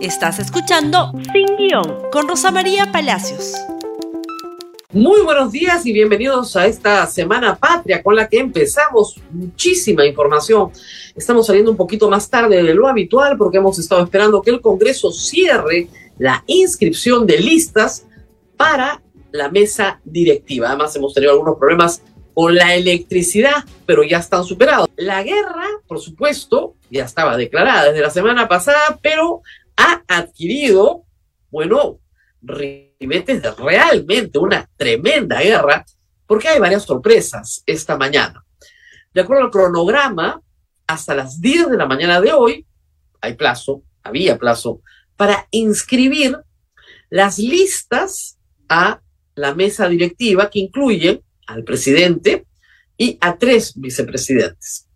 Estás 0.00 0.38
escuchando 0.38 1.10
Sin 1.32 1.56
Guión 1.56 2.08
con 2.12 2.28
Rosa 2.28 2.52
María 2.52 2.92
Palacios. 2.92 3.54
Muy 4.92 5.22
buenos 5.22 5.50
días 5.50 5.84
y 5.86 5.92
bienvenidos 5.92 6.54
a 6.54 6.68
esta 6.68 7.04
Semana 7.08 7.56
Patria 7.56 8.00
con 8.00 8.14
la 8.14 8.28
que 8.28 8.38
empezamos 8.38 9.20
muchísima 9.32 10.06
información. 10.06 10.70
Estamos 11.16 11.48
saliendo 11.48 11.72
un 11.72 11.76
poquito 11.76 12.08
más 12.08 12.30
tarde 12.30 12.62
de 12.62 12.74
lo 12.74 12.86
habitual 12.86 13.36
porque 13.36 13.58
hemos 13.58 13.76
estado 13.80 14.04
esperando 14.04 14.40
que 14.40 14.52
el 14.52 14.60
Congreso 14.60 15.10
cierre 15.10 15.88
la 16.16 16.44
inscripción 16.46 17.26
de 17.26 17.40
listas 17.40 18.06
para 18.56 19.02
la 19.32 19.48
mesa 19.48 20.00
directiva. 20.04 20.68
Además 20.68 20.94
hemos 20.94 21.12
tenido 21.12 21.32
algunos 21.32 21.58
problemas 21.58 22.02
con 22.34 22.54
la 22.54 22.76
electricidad, 22.76 23.64
pero 23.84 24.04
ya 24.04 24.18
están 24.18 24.44
superados. 24.44 24.86
La 24.94 25.24
guerra, 25.24 25.66
por 25.88 25.98
supuesto, 25.98 26.76
ya 26.88 27.04
estaba 27.04 27.36
declarada 27.36 27.86
desde 27.86 28.00
la 28.00 28.10
semana 28.10 28.46
pasada, 28.46 29.00
pero 29.02 29.42
ha 29.78 30.02
adquirido, 30.08 31.04
bueno, 31.50 32.00
ribetes 32.42 33.42
de 33.42 33.50
realmente 33.52 34.38
una 34.38 34.68
tremenda 34.76 35.40
guerra, 35.40 35.86
porque 36.26 36.48
hay 36.48 36.58
varias 36.58 36.82
sorpresas 36.82 37.62
esta 37.64 37.96
mañana. 37.96 38.44
De 39.14 39.20
acuerdo 39.20 39.44
al 39.44 39.50
cronograma, 39.50 40.42
hasta 40.86 41.14
las 41.14 41.40
10 41.40 41.70
de 41.70 41.76
la 41.76 41.86
mañana 41.86 42.20
de 42.20 42.32
hoy, 42.32 42.66
hay 43.20 43.34
plazo, 43.34 43.84
había 44.02 44.36
plazo, 44.36 44.82
para 45.16 45.46
inscribir 45.52 46.36
las 47.08 47.38
listas 47.38 48.38
a 48.68 49.00
la 49.36 49.54
mesa 49.54 49.88
directiva 49.88 50.50
que 50.50 50.58
incluye 50.58 51.22
al 51.46 51.62
presidente 51.62 52.46
y 52.96 53.16
a 53.20 53.38
tres 53.38 53.74
vicepresidentes. 53.76 54.88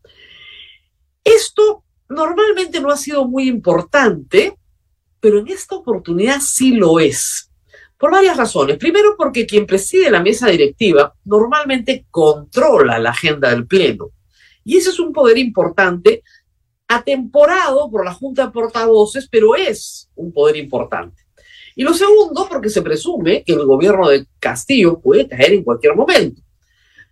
Esto 1.22 1.84
normalmente 2.08 2.80
no 2.80 2.90
ha 2.90 2.96
sido 2.96 3.26
muy 3.28 3.48
importante 3.48 4.58
pero 5.22 5.38
en 5.38 5.46
esta 5.46 5.76
oportunidad 5.76 6.40
sí 6.40 6.72
lo 6.72 6.98
es. 6.98 7.48
Por 7.96 8.10
varias 8.10 8.36
razones. 8.36 8.76
Primero, 8.76 9.14
porque 9.16 9.46
quien 9.46 9.66
preside 9.66 10.10
la 10.10 10.20
mesa 10.20 10.48
directiva 10.48 11.14
normalmente 11.24 12.06
controla 12.10 12.98
la 12.98 13.10
agenda 13.10 13.50
del 13.50 13.64
Pleno. 13.64 14.10
Y 14.64 14.78
ese 14.78 14.90
es 14.90 14.98
un 14.98 15.12
poder 15.12 15.38
importante, 15.38 16.24
atemporado 16.88 17.88
por 17.88 18.04
la 18.04 18.12
Junta 18.12 18.46
de 18.46 18.50
Portavoces, 18.52 19.28
pero 19.30 19.54
es 19.54 20.10
un 20.16 20.32
poder 20.32 20.56
importante. 20.56 21.22
Y 21.76 21.84
lo 21.84 21.94
segundo, 21.94 22.48
porque 22.48 22.68
se 22.68 22.82
presume 22.82 23.44
que 23.44 23.52
el 23.52 23.64
gobierno 23.64 24.08
de 24.08 24.26
Castillo 24.40 24.98
puede 24.98 25.28
caer 25.28 25.52
en 25.52 25.62
cualquier 25.62 25.94
momento. 25.94 26.42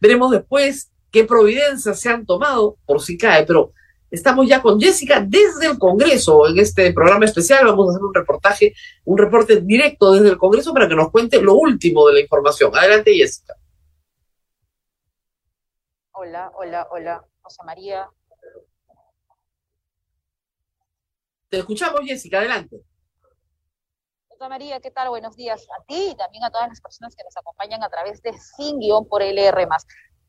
Veremos 0.00 0.32
después 0.32 0.90
qué 1.12 1.22
providencias 1.22 2.00
se 2.00 2.08
han 2.08 2.26
tomado 2.26 2.76
por 2.84 3.00
si 3.00 3.16
cae, 3.16 3.46
pero 3.46 3.72
Estamos 4.10 4.48
ya 4.48 4.60
con 4.60 4.80
Jessica 4.80 5.24
desde 5.24 5.66
el 5.66 5.78
Congreso. 5.78 6.48
En 6.48 6.58
este 6.58 6.92
programa 6.92 7.26
especial 7.26 7.64
vamos 7.66 7.88
a 7.88 7.90
hacer 7.92 8.04
un 8.04 8.14
reportaje, 8.14 8.74
un 9.04 9.16
reporte 9.18 9.60
directo 9.60 10.12
desde 10.12 10.30
el 10.30 10.38
Congreso 10.38 10.72
para 10.72 10.88
que 10.88 10.96
nos 10.96 11.10
cuente 11.10 11.40
lo 11.40 11.54
último 11.54 12.06
de 12.08 12.14
la 12.14 12.20
información. 12.20 12.76
Adelante, 12.76 13.14
Jessica. 13.14 13.54
Hola, 16.12 16.50
hola, 16.54 16.88
hola, 16.90 17.24
José 17.40 17.62
María. 17.64 18.08
Te 21.48 21.58
escuchamos, 21.58 22.00
Jessica, 22.04 22.38
adelante. 22.38 22.82
José 24.28 24.48
María, 24.48 24.80
¿qué 24.80 24.90
tal? 24.90 25.08
Buenos 25.10 25.36
días 25.36 25.66
a 25.78 25.84
ti 25.84 26.10
y 26.12 26.16
también 26.16 26.44
a 26.44 26.50
todas 26.50 26.68
las 26.68 26.80
personas 26.80 27.14
que 27.14 27.22
nos 27.24 27.36
acompañan 27.36 27.82
a 27.82 27.88
través 27.88 28.20
de 28.22 28.32
Sin 28.32 28.80
Guión 28.80 29.06
por 29.08 29.22
LR. 29.22 29.66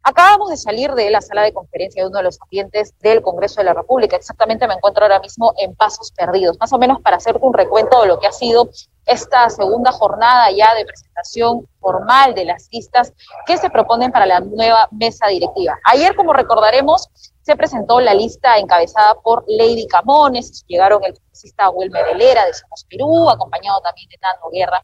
Acabamos 0.03 0.49
de 0.49 0.57
salir 0.57 0.91
de 0.94 1.11
la 1.11 1.21
sala 1.21 1.44
de 1.44 1.53
conferencia 1.53 2.02
de 2.02 2.09
uno 2.09 2.17
de 2.17 2.23
los 2.23 2.39
ambientes 2.41 2.94
del 2.99 3.21
Congreso 3.21 3.61
de 3.61 3.66
la 3.66 3.73
República. 3.73 4.16
Exactamente 4.16 4.67
me 4.67 4.73
encuentro 4.73 5.03
ahora 5.03 5.19
mismo 5.19 5.53
en 5.57 5.75
Pasos 5.75 6.11
Perdidos, 6.11 6.57
más 6.59 6.73
o 6.73 6.80
menos 6.80 6.99
para 7.02 7.17
hacer 7.17 7.38
un 7.39 7.53
recuento 7.53 8.02
de 8.02 8.07
lo 8.07 8.19
que 8.19 8.25
ha 8.25 8.31
sido 8.31 8.69
esta 9.05 9.49
segunda 9.49 9.91
jornada 9.91 10.49
ya 10.52 10.73
de 10.73 10.85
presentación 10.85 11.67
formal 11.79 12.33
de 12.33 12.45
las 12.45 12.67
listas 12.72 13.13
que 13.45 13.57
se 13.57 13.69
proponen 13.69 14.11
para 14.11 14.25
la 14.25 14.39
nueva 14.39 14.88
mesa 14.91 15.28
directiva. 15.28 15.78
Ayer, 15.85 16.16
como 16.16 16.34
recordaremos, 16.34 17.07
se 17.41 17.56
presentó 17.56 18.00
la 18.00 18.13
lista 18.13 18.57
encabezada 18.57 19.16
por 19.22 19.44
Lady 19.47 19.88
Camones, 19.88 20.63
llegaron 20.67 21.03
el 21.03 21.13
congresista 21.13 21.69
Wilmer 21.69 22.07
Helera 22.09 22.45
de 22.45 22.53
Somos 22.53 22.85
Perú, 22.90 23.29
acompañado 23.29 23.81
también 23.81 24.09
de 24.09 24.17
Nando 24.22 24.50
Guerra 24.51 24.84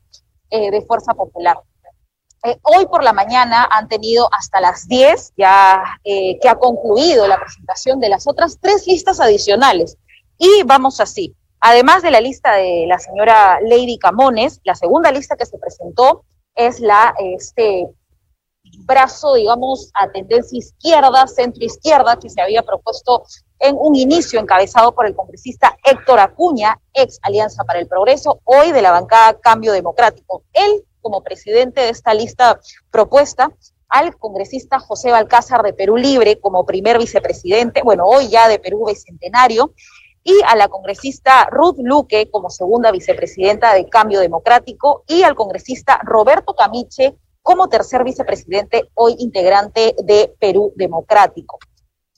eh, 0.49 0.71
de 0.71 0.81
Fuerza 0.85 1.13
Popular. 1.13 1.57
Eh, 2.43 2.57
hoy 2.63 2.85
por 2.85 3.03
la 3.03 3.13
mañana 3.13 3.67
han 3.71 3.87
tenido 3.87 4.29
hasta 4.31 4.61
las 4.61 4.87
10 4.87 5.33
ya 5.37 5.83
eh, 6.03 6.37
que 6.39 6.49
ha 6.49 6.55
concluido 6.55 7.27
la 7.27 7.39
presentación 7.39 7.99
de 7.99 8.09
las 8.09 8.27
otras 8.27 8.59
tres 8.61 8.85
listas 8.87 9.19
adicionales. 9.19 9.97
Y 10.37 10.63
vamos 10.63 10.99
así. 10.99 11.35
Además 11.59 12.03
de 12.03 12.11
la 12.11 12.21
lista 12.21 12.53
de 12.53 12.85
la 12.87 12.99
señora 12.99 13.59
Lady 13.61 13.97
Camones, 13.97 14.61
la 14.63 14.75
segunda 14.75 15.11
lista 15.11 15.35
que 15.35 15.45
se 15.47 15.57
presentó 15.57 16.23
es 16.55 16.79
la 16.79 17.15
este 17.19 17.87
brazo, 18.85 19.35
digamos, 19.35 19.91
a 19.93 20.09
tendencia 20.11 20.57
izquierda, 20.57 21.27
centro 21.27 21.63
izquierda, 21.63 22.17
que 22.17 22.29
se 22.29 22.41
había 22.41 22.61
propuesto 22.63 23.23
en 23.59 23.75
un 23.79 23.95
inicio 23.95 24.39
encabezado 24.39 24.93
por 24.93 25.07
el 25.07 25.15
congresista 25.15 25.75
Héctor 25.83 26.19
Acuña, 26.19 26.79
ex 26.93 27.19
Alianza 27.23 27.63
para 27.63 27.79
el 27.79 27.87
Progreso, 27.87 28.39
hoy 28.43 28.71
de 28.71 28.81
la 28.81 28.91
bancada 28.91 29.39
Cambio 29.39 29.73
Democrático. 29.73 30.43
Él 30.53 30.83
como 31.01 31.23
presidente 31.23 31.81
de 31.81 31.89
esta 31.89 32.13
lista 32.13 32.59
propuesta 32.91 33.51
al 33.89 34.17
congresista 34.17 34.79
José 34.79 35.11
Balcázar 35.11 35.63
de 35.63 35.73
Perú 35.73 35.97
Libre 35.97 36.39
como 36.39 36.65
primer 36.65 36.97
vicepresidente, 36.97 37.81
bueno, 37.83 38.05
hoy 38.05 38.29
ya 38.29 38.47
de 38.47 38.59
Perú 38.59 38.85
Bicentenario, 38.87 39.73
y 40.23 40.41
a 40.45 40.55
la 40.57 40.67
congresista 40.67 41.47
Ruth 41.49 41.77
Luque 41.79 42.29
como 42.29 42.49
segunda 42.49 42.91
vicepresidenta 42.91 43.73
de 43.73 43.87
Cambio 43.87 44.19
Democrático, 44.19 45.03
y 45.07 45.23
al 45.23 45.35
congresista 45.35 45.99
Roberto 46.03 46.53
Camiche 46.53 47.15
como 47.41 47.69
tercer 47.69 48.03
vicepresidente, 48.03 48.89
hoy 48.93 49.15
integrante 49.19 49.95
de 50.03 50.35
Perú 50.37 50.73
Democrático. 50.75 51.59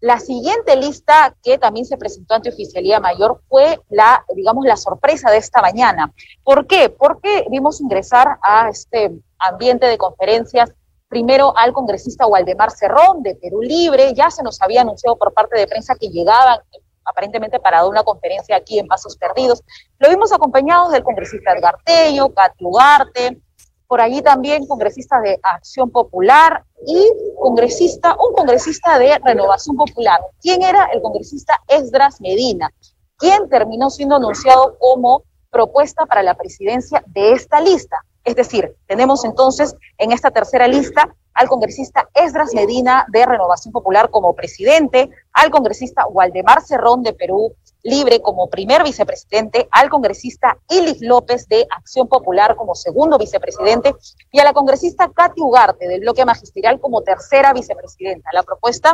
La 0.01 0.19
siguiente 0.19 0.77
lista 0.77 1.35
que 1.43 1.57
también 1.57 1.85
se 1.85 1.97
presentó 1.97 2.33
ante 2.33 2.49
Oficialía 2.49 2.99
Mayor 2.99 3.41
fue 3.49 3.81
la, 3.89 4.25
digamos, 4.33 4.65
la 4.65 4.77
sorpresa 4.77 5.29
de 5.29 5.37
esta 5.37 5.61
mañana. 5.61 6.13
¿Por 6.43 6.67
qué? 6.67 6.89
Porque 6.89 7.45
vimos 7.49 7.81
ingresar 7.81 8.39
a 8.41 8.69
este 8.69 9.11
ambiente 9.38 9.88
de 9.88 9.97
conferencias 9.97 10.71
primero 11.09 11.57
al 11.57 11.73
congresista 11.73 12.27
Waldemar 12.27 12.71
Cerrón 12.71 13.23
de 13.23 13.35
Perú 13.35 13.61
Libre, 13.61 14.13
ya 14.13 14.29
se 14.29 14.43
nos 14.43 14.61
había 14.61 14.81
anunciado 14.81 15.17
por 15.17 15.33
parte 15.33 15.57
de 15.59 15.67
prensa 15.67 15.95
que 15.95 16.07
llegaban 16.07 16.59
aparentemente 17.03 17.59
para 17.59 17.77
dar 17.77 17.89
una 17.89 18.03
conferencia 18.03 18.55
aquí 18.55 18.79
en 18.79 18.88
Pasos 18.88 19.17
Perdidos. 19.17 19.63
Lo 19.97 20.09
vimos 20.09 20.31
acompañados 20.31 20.91
del 20.91 21.03
congresista 21.03 21.53
Edgar 21.53 21.77
Tello, 21.83 22.31
Lugarte, 22.59 23.41
por 23.89 24.00
allí 24.00 24.22
también 24.22 24.66
congresistas 24.67 25.22
de 25.23 25.38
Acción 25.44 25.89
Popular 25.89 26.63
y 26.88 27.11
congresista, 27.38 28.16
un 28.16 28.33
congresista 28.33 28.97
de 28.97 29.19
Renovación 29.25 29.75
Popular. 29.75 30.22
¿Quién 30.41 30.61
era 30.61 30.85
el 30.94 31.01
congresista 31.01 31.59
Esdras 31.67 32.22
Medina? 32.22 32.72
quien 33.19 33.50
terminó 33.50 33.89
siendo 33.89 34.16
anunciado 34.16 34.77
como 34.79 35.23
propuesta 35.51 36.05
para 36.05 36.23
la 36.23 36.35
presidencia 36.35 37.03
de 37.05 37.33
esta 37.33 37.61
lista. 37.61 37.97
Es 38.23 38.35
decir, 38.35 38.75
tenemos 38.88 39.25
entonces 39.25 39.75
en 39.97 40.11
esta 40.11 40.31
tercera 40.31 40.67
lista 40.67 41.13
al 41.33 41.47
congresista 41.47 42.07
Esdras 42.13 42.53
Medina 42.53 43.06
de 43.09 43.25
Renovación 43.25 43.71
Popular 43.71 44.09
como 44.09 44.35
presidente, 44.35 45.09
al 45.33 45.51
congresista 45.51 46.07
Waldemar 46.07 46.61
Cerrón 46.61 47.03
de 47.03 47.13
Perú 47.13 47.53
Libre 47.84 48.22
como 48.22 48.50
primer 48.50 48.84
vicepresidente, 48.84 49.67
al 49.72 49.90
congresista 49.90 50.57
Ilis 50.69 51.01
López 51.01 51.47
de 51.47 51.66
Acción 51.69 52.07
Popular 52.07 52.56
como 52.57 52.75
segundo 52.75 53.17
vicepresidente 53.17 53.95
y 54.31 54.40
a 54.40 54.44
la 54.44 54.53
congresista 54.53 55.09
Katy 55.09 55.41
Ugarte 55.41 55.88
del 55.88 56.01
bloque 56.01 56.25
magisterial 56.25 56.79
como 56.79 57.01
tercera 57.01 57.53
vicepresidenta. 57.53 58.29
La 58.34 58.44
propuesta 58.44 58.94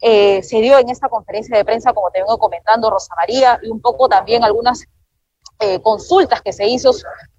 eh, 0.00 0.42
se 0.42 0.60
dio 0.60 0.78
en 0.78 0.90
esta 0.90 1.08
conferencia 1.08 1.56
de 1.56 1.64
prensa, 1.64 1.92
como 1.94 2.10
te 2.10 2.20
vengo 2.20 2.38
comentando, 2.38 2.90
Rosa 2.90 3.14
María, 3.16 3.58
y 3.62 3.70
un 3.70 3.80
poco 3.80 4.08
también 4.08 4.44
algunas 4.44 4.84
eh, 5.58 5.80
consultas 5.80 6.42
que 6.42 6.52
se 6.52 6.66
hizo 6.66 6.92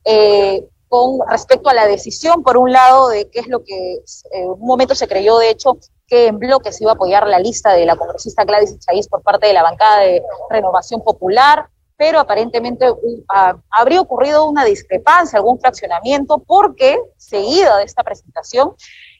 eh, 0.04 0.68
con 0.88 1.20
respecto 1.30 1.70
a 1.70 1.74
la 1.74 1.86
decisión, 1.86 2.42
por 2.42 2.58
un 2.58 2.72
lado, 2.72 3.10
de 3.10 3.30
qué 3.30 3.42
es 3.42 3.48
lo 3.48 3.64
que 3.64 4.00
en 4.32 4.50
un 4.50 4.60
momento 4.62 4.96
se 4.96 5.08
creyó, 5.08 5.38
de 5.38 5.50
hecho, 5.52 5.78
que 6.08 6.28
en 6.28 6.40
bloque 6.40 6.72
se 6.72 6.86
iba 6.86 6.92
a 6.92 6.96
apoyar 6.96 7.28
la 7.28 7.40
lista 7.40 7.74
de 7.74 7.86
la 7.86 7.98
congresista 7.98 8.46
Gladys 8.46 8.80
Chávez 8.80 9.08
por 9.10 9.22
parte 9.22 9.48
de 9.48 9.54
la 9.54 9.62
bancada 9.62 10.00
de 10.00 10.24
Renovación 10.50 11.04
Popular, 11.04 11.68
pero 11.98 12.20
aparentemente 12.20 12.86
habría 13.70 14.02
ocurrido 14.02 14.46
una 14.46 14.64
discrepancia, 14.64 15.38
algún 15.38 15.60
fraccionamiento, 15.60 16.38
porque 16.40 16.98
seguida 17.18 17.78
de 17.78 17.84
esta 17.84 18.04
presentación 18.04 18.76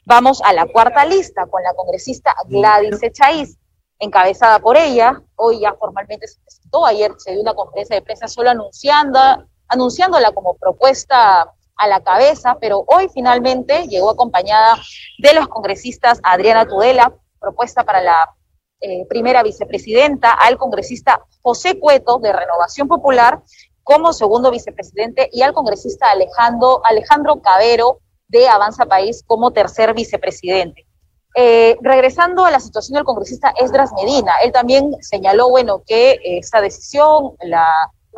vamos 0.06 0.40
a 0.42 0.52
la 0.54 0.64
cuarta 0.66 1.04
lista 1.04 1.46
con 1.46 1.62
la 1.62 1.74
congresista 1.74 2.34
Gladys 2.46 3.02
Echaíz, 3.02 3.58
encabezada 3.98 4.58
por 4.58 4.76
ella. 4.76 5.20
Hoy 5.36 5.60
ya 5.60 5.74
formalmente 5.74 6.26
se 6.26 6.40
presentó, 6.40 6.86
ayer 6.86 7.12
se 7.18 7.32
dio 7.32 7.42
una 7.42 7.54
conferencia 7.54 7.96
de 7.96 8.02
prensa 8.02 8.28
solo 8.28 8.48
anunciando, 8.48 9.18
anunciándola 9.66 10.32
como 10.32 10.54
propuesta 10.56 11.52
a 11.78 11.86
la 11.86 12.00
cabeza, 12.00 12.58
pero 12.60 12.84
hoy 12.86 13.08
finalmente 13.12 13.86
llegó 13.86 14.10
acompañada 14.10 14.76
de 15.18 15.32
los 15.34 15.48
congresistas 15.48 16.20
Adriana 16.22 16.66
Tudela, 16.66 17.14
propuesta 17.40 17.84
para 17.84 18.02
la 18.02 18.34
eh, 18.80 19.06
primera 19.08 19.42
vicepresidenta, 19.42 20.32
al 20.32 20.58
congresista 20.58 21.24
José 21.42 21.78
Cueto 21.78 22.18
de 22.18 22.32
Renovación 22.32 22.86
Popular 22.88 23.42
como 23.82 24.12
segundo 24.12 24.50
vicepresidente 24.50 25.30
y 25.32 25.42
al 25.42 25.54
congresista 25.54 26.10
Alejandro, 26.10 26.82
Alejandro 26.84 27.40
Cabero 27.40 28.00
de 28.28 28.48
Avanza 28.48 28.86
País 28.86 29.24
como 29.26 29.50
tercer 29.52 29.94
vicepresidente. 29.94 30.86
Eh, 31.34 31.76
regresando 31.80 32.44
a 32.44 32.50
la 32.50 32.60
situación 32.60 32.96
del 32.96 33.04
congresista 33.04 33.54
Esdras 33.56 33.92
Medina, 33.94 34.34
él 34.42 34.52
también 34.52 34.96
señaló, 35.00 35.48
bueno, 35.50 35.82
que 35.86 36.12
eh, 36.12 36.38
esta 36.38 36.60
decisión 36.60 37.32
la 37.40 37.66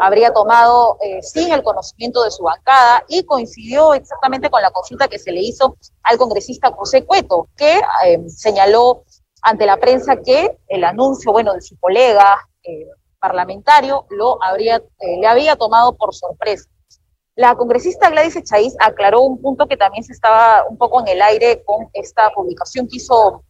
habría 0.01 0.33
tomado 0.33 0.97
eh, 1.01 1.23
sin 1.23 1.53
el 1.53 1.63
conocimiento 1.63 2.25
de 2.25 2.31
su 2.31 2.43
bancada 2.43 3.05
y 3.09 3.23
coincidió 3.25 3.95
exactamente 3.95 4.51
con 4.51 4.63
la 4.63 4.71
consulta 4.71 5.09
que 5.09 5.19
se 5.19 5.33
le 5.33 5.41
hizo 5.41 5.77
al 6.03 6.19
congresista 6.19 6.73
José 6.73 7.05
Cueto, 7.05 7.49
que 7.57 7.81
señaló 8.29 9.05
ante 9.43 9.67
la 9.67 9.77
prensa 9.77 10.17
que 10.17 10.59
el 10.69 10.85
anuncio, 10.85 11.33
bueno, 11.33 11.53
de 11.55 11.61
su 11.61 11.79
colega 11.79 12.49
parlamentario 13.21 14.07
lo 14.11 14.43
habría, 14.43 14.83
le 15.01 15.27
había 15.27 15.57
tomado 15.57 15.97
por 15.97 16.15
sorpresa. 16.15 16.69
La 17.37 17.55
congresista 17.55 18.11
Gladys 18.11 18.37
Echaíz 18.37 18.75
aclaró 18.81 19.23
un 19.23 19.41
punto 19.41 19.67
que 19.67 19.77
también 19.77 20.05
se 20.05 20.13
estaba 20.13 20.65
un 20.69 20.77
poco 20.77 21.01
en 21.01 21.09
el 21.09 21.23
aire 21.23 21.63
con 21.65 21.89
esta 21.93 22.31
publicación 22.31 22.89
que 22.89 22.97
hizo 22.97 23.45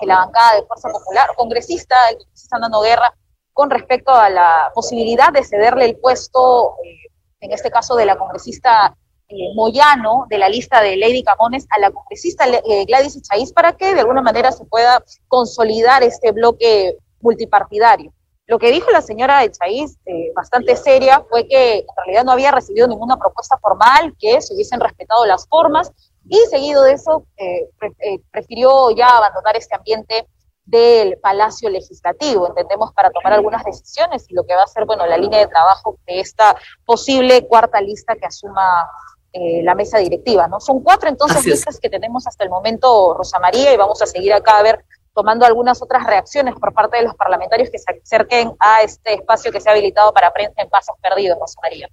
la 0.00 0.16
bancada 0.16 0.56
de 0.56 0.66
Fuerza 0.66 0.88
Popular, 0.90 1.28
congresista, 1.36 1.96
el 2.10 2.18
congresista 2.18 2.58
Nando 2.58 2.80
Guerra, 2.82 3.14
con 3.52 3.70
respecto 3.70 4.12
a 4.12 4.30
la 4.30 4.70
posibilidad 4.74 5.32
de 5.32 5.44
cederle 5.44 5.84
el 5.84 5.96
puesto, 5.96 6.76
eh, 6.84 7.08
en 7.40 7.52
este 7.52 7.70
caso 7.70 7.96
de 7.96 8.06
la 8.06 8.16
congresista 8.16 8.96
eh, 9.28 9.34
Moyano, 9.54 10.26
de 10.28 10.38
la 10.38 10.48
lista 10.48 10.80
de 10.80 10.96
Lady 10.96 11.22
Camones, 11.22 11.66
a 11.70 11.78
la 11.78 11.90
congresista 11.90 12.46
eh, 12.46 12.84
Gladys 12.86 13.16
Echaíz, 13.16 13.52
para 13.52 13.72
que 13.72 13.94
de 13.94 14.00
alguna 14.00 14.22
manera 14.22 14.52
se 14.52 14.64
pueda 14.64 15.02
consolidar 15.28 16.02
este 16.02 16.32
bloque 16.32 16.96
multipartidario. 17.20 18.12
Lo 18.46 18.58
que 18.58 18.70
dijo 18.70 18.90
la 18.90 19.00
señora 19.00 19.44
Echaíz, 19.44 19.96
bastante 20.34 20.76
seria, 20.76 21.24
fue 21.30 21.46
que 21.46 21.78
en 21.78 21.86
realidad 22.04 22.24
no 22.24 22.32
había 22.32 22.50
recibido 22.50 22.88
ninguna 22.88 23.16
propuesta 23.16 23.56
formal, 23.58 24.14
que 24.18 24.42
se 24.42 24.52
hubiesen 24.52 24.80
respetado 24.80 25.24
las 25.24 25.46
formas, 25.48 25.92
y 26.28 26.36
seguido 26.50 26.82
de 26.82 26.92
eso 26.92 27.24
eh, 27.36 27.68
prefirió 28.30 28.90
ya 28.90 29.16
abandonar 29.16 29.56
este 29.56 29.74
ambiente 29.74 30.26
del 30.64 31.18
Palacio 31.18 31.68
Legislativo, 31.68 32.48
entendemos, 32.48 32.92
para 32.92 33.10
tomar 33.10 33.32
algunas 33.32 33.64
decisiones 33.64 34.26
y 34.28 34.34
lo 34.34 34.44
que 34.44 34.54
va 34.54 34.62
a 34.62 34.66
ser, 34.66 34.84
bueno, 34.84 35.06
la 35.06 35.16
línea 35.16 35.40
de 35.40 35.46
trabajo 35.48 35.98
de 36.06 36.20
esta 36.20 36.56
posible 36.84 37.46
cuarta 37.46 37.80
lista 37.80 38.14
que 38.16 38.26
asuma 38.26 38.88
la 39.34 39.74
mesa 39.74 39.98
directiva, 39.98 40.46
¿no? 40.46 40.60
Son 40.60 40.82
cuatro 40.82 41.08
entonces 41.08 41.44
listas 41.46 41.80
que 41.80 41.88
tenemos 41.88 42.26
hasta 42.26 42.44
el 42.44 42.50
momento, 42.50 43.14
Rosa 43.14 43.38
María, 43.38 43.72
y 43.72 43.76
vamos 43.78 44.02
a 44.02 44.06
seguir 44.06 44.32
acá 44.34 44.58
a 44.58 44.62
ver 44.62 44.84
tomando 45.14 45.44
algunas 45.44 45.82
otras 45.82 46.04
reacciones 46.04 46.54
por 46.54 46.72
parte 46.72 46.98
de 46.98 47.04
los 47.04 47.14
parlamentarios 47.14 47.70
que 47.70 47.78
se 47.78 47.90
acerquen 47.90 48.52
a 48.58 48.82
este 48.82 49.14
espacio 49.14 49.50
que 49.50 49.60
se 49.60 49.68
ha 49.68 49.72
habilitado 49.72 50.12
para 50.12 50.32
prensa 50.32 50.60
en 50.62 50.68
pasos 50.68 50.96
perdidos, 51.02 51.38
Rosa 51.38 51.58
María. 51.62 51.88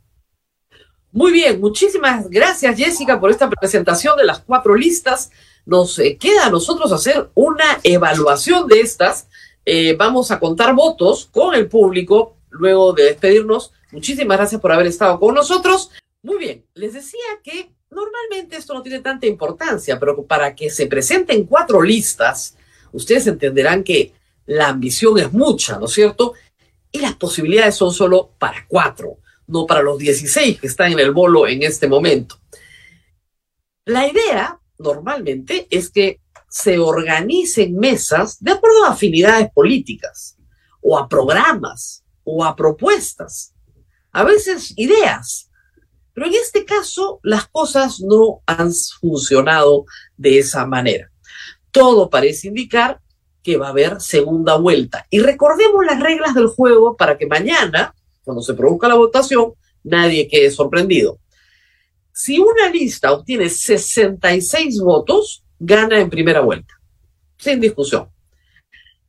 Muy 1.12 1.32
bien, 1.32 1.60
muchísimas 1.60 2.30
gracias 2.30 2.78
Jessica 2.78 3.20
por 3.20 3.32
esta 3.32 3.50
presentación 3.50 4.16
de 4.18 4.26
las 4.26 4.40
cuatro 4.40 4.76
listas. 4.76 5.32
Nos 5.70 6.00
eh, 6.00 6.18
queda 6.18 6.48
a 6.48 6.50
nosotros 6.50 6.92
hacer 6.92 7.30
una 7.36 7.80
evaluación 7.84 8.68
de 8.68 8.82
estas. 8.82 9.28
Eh, 9.64 9.96
vamos 9.96 10.32
a 10.32 10.40
contar 10.40 10.74
votos 10.74 11.30
con 11.32 11.54
el 11.54 11.68
público 11.68 12.38
luego 12.50 12.92
de 12.92 13.04
despedirnos. 13.04 13.72
Muchísimas 13.92 14.36
gracias 14.36 14.60
por 14.60 14.72
haber 14.72 14.88
estado 14.88 15.20
con 15.20 15.36
nosotros. 15.36 15.92
Muy 16.24 16.40
bien, 16.40 16.66
les 16.74 16.94
decía 16.94 17.20
que 17.44 17.72
normalmente 17.92 18.56
esto 18.56 18.74
no 18.74 18.82
tiene 18.82 19.02
tanta 19.02 19.28
importancia, 19.28 20.00
pero 20.00 20.26
para 20.26 20.56
que 20.56 20.72
se 20.72 20.88
presenten 20.88 21.46
cuatro 21.46 21.84
listas, 21.84 22.58
ustedes 22.92 23.28
entenderán 23.28 23.84
que 23.84 24.14
la 24.48 24.70
ambición 24.70 25.20
es 25.20 25.32
mucha, 25.32 25.78
¿no 25.78 25.86
es 25.86 25.92
cierto? 25.92 26.34
Y 26.92 26.98
las 26.98 27.14
posibilidades 27.14 27.76
son 27.76 27.94
solo 27.94 28.32
para 28.40 28.66
cuatro, 28.68 29.20
no 29.46 29.68
para 29.68 29.84
los 29.84 30.00
16 30.00 30.60
que 30.60 30.66
están 30.66 30.94
en 30.94 31.00
el 31.00 31.12
bolo 31.12 31.48
en 31.48 31.62
este 31.62 31.88
momento. 31.88 32.40
La 33.86 34.08
idea 34.08 34.59
normalmente 34.80 35.68
es 35.70 35.92
que 35.92 36.20
se 36.50 36.80
organicen 36.80 37.76
mesas 37.76 38.42
de 38.44 38.52
acuerdo 38.52 38.86
a 38.86 38.94
afinidades 38.94 39.50
políticas, 39.52 40.38
o 40.82 40.98
a 40.98 41.08
programas, 41.08 42.04
o 42.24 42.44
a 42.44 42.56
propuestas, 42.56 43.54
a 44.12 44.24
veces 44.24 44.74
ideas. 44.76 45.52
Pero 46.14 46.28
en 46.28 46.34
este 46.34 46.66
caso 46.66 47.20
las 47.22 47.48
cosas 47.48 48.00
no 48.00 48.42
han 48.48 48.72
funcionado 49.00 49.86
de 50.18 50.40
esa 50.40 50.66
manera 50.66 51.12
todo 51.72 52.10
parece 52.10 52.48
indicar 52.48 53.00
que 53.44 53.58
va 53.58 53.68
a 53.68 53.70
haber 53.70 54.02
segunda 54.02 54.56
vuelta. 54.58 55.06
Y 55.10 55.20
recordemos 55.20 55.86
las 55.86 56.00
reglas 56.00 56.36
del 56.36 56.48
juego 56.48 56.96
para 56.98 57.18
que 57.18 57.26
mañana, 57.26 57.96
cuando 58.24 58.42
se 58.42 58.54
produzca 58.54 58.88
la 58.88 58.96
votación, 58.96 59.54
nadie 59.84 60.28
quede 60.28 60.52
sorprendido. 60.52 61.20
Si 62.22 62.38
una 62.38 62.68
lista 62.70 63.14
obtiene 63.14 63.50
66 63.50 64.82
votos, 64.82 65.46
gana 65.58 66.02
en 66.02 66.10
primera 66.10 66.42
vuelta, 66.42 66.74
sin 67.38 67.62
discusión. 67.62 68.10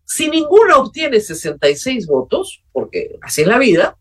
Si 0.04 0.30
ninguna 0.30 0.76
obtiene 0.76 1.20
66 1.20 2.06
votos, 2.06 2.62
porque 2.70 3.18
así 3.20 3.40
es 3.40 3.48
la 3.48 3.58
vida, 3.58 3.98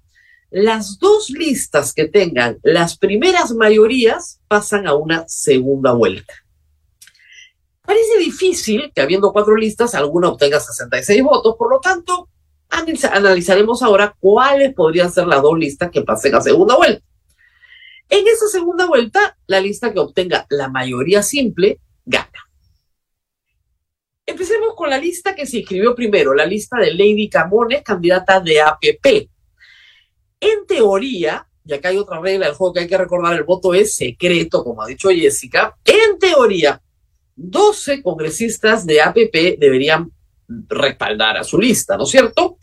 las 0.52 1.00
dos 1.00 1.32
listas 1.32 1.92
que 1.92 2.08
tengan 2.08 2.60
las 2.62 3.00
primeras 3.00 3.52
mayorías 3.52 4.42
pasan 4.48 4.86
a 4.86 4.94
una 4.94 5.28
segunda 5.28 5.94
vuelta. 5.94 6.36
Parece 7.82 8.20
difícil 8.20 8.92
que 8.94 9.02
habiendo 9.02 9.34
cuatro 9.34 9.56
listas, 9.56 9.96
alguna 9.96 10.30
obtenga 10.30 10.60
66 10.60 11.24
votos, 11.24 11.56
por 11.58 11.72
lo 11.72 11.80
tanto, 11.80 12.30
analizaremos 12.70 13.82
ahora 13.82 14.16
cuáles 14.20 14.76
podrían 14.76 15.12
ser 15.12 15.26
las 15.26 15.42
dos 15.42 15.58
listas 15.58 15.90
que 15.90 16.04
pasen 16.04 16.36
a 16.36 16.42
segunda 16.42 16.76
vuelta. 16.76 17.09
En 18.10 18.28
esa 18.28 18.48
segunda 18.48 18.88
vuelta, 18.88 19.38
la 19.46 19.60
lista 19.60 19.94
que 19.94 20.00
obtenga 20.00 20.46
la 20.50 20.68
mayoría 20.68 21.22
simple 21.22 21.80
gana. 22.06 22.50
Empecemos 24.26 24.74
con 24.76 24.90
la 24.90 24.98
lista 24.98 25.36
que 25.36 25.46
se 25.46 25.60
inscribió 25.60 25.96
primero, 25.96 26.34
la 26.34 26.46
lista 26.46 26.78
de 26.78 26.94
Lady 26.94 27.30
Camones, 27.30 27.84
candidata 27.84 28.40
de 28.40 28.62
APP. 28.62 29.30
En 30.40 30.66
teoría, 30.68 31.48
y 31.66 31.74
acá 31.74 31.90
hay 31.90 31.98
otra 31.98 32.20
regla 32.20 32.48
del 32.48 32.56
juego 32.56 32.74
que 32.74 32.80
hay 32.82 32.88
que 32.88 32.98
recordar, 32.98 33.36
el 33.36 33.44
voto 33.44 33.74
es 33.74 33.96
secreto, 33.96 34.64
como 34.64 34.82
ha 34.82 34.88
dicho 34.88 35.10
Jessica. 35.10 35.76
En 35.86 36.18
teoría, 36.18 36.82
12 37.36 38.02
congresistas 38.02 38.86
de 38.86 39.02
APP 39.02 39.60
deberían 39.60 40.12
respaldar 40.48 41.38
a 41.38 41.44
su 41.44 41.60
lista, 41.60 41.96
¿no 41.96 42.04
es 42.04 42.10
cierto? 42.10 42.58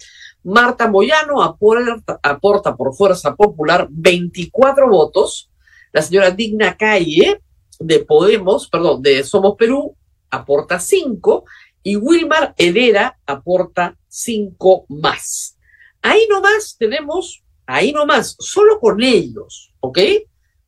Marta 0.47 0.89
Moyano 0.89 1.43
aporta, 1.43 2.77
por 2.77 2.95
Fuerza 2.95 3.35
Popular 3.35 3.89
24 3.91 4.89
votos. 4.89 5.51
La 5.93 6.03
señora 6.03 6.31
Digna 6.31 6.77
Calle 6.77 7.43
de 7.81 7.99
Podemos, 8.05 8.69
perdón, 8.69 9.03
de 9.03 9.25
Somos 9.25 9.57
Perú, 9.57 9.97
aporta 10.31 10.79
5. 10.79 11.45
Y 11.83 11.97
Wilmar 11.97 12.55
Herrera 12.57 13.19
aporta 13.27 13.97
5 14.07 14.87
más. 14.89 15.59
Ahí 16.01 16.29
nomás 16.31 16.77
tenemos, 16.79 17.43
ahí 17.67 17.93
nomás, 17.93 18.37
solo 18.39 18.79
con 18.79 19.03
ellos, 19.03 19.75
¿ok? 19.81 19.99